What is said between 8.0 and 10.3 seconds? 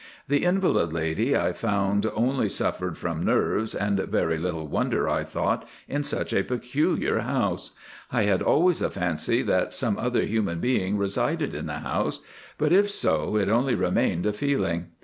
I had always a fancy that some other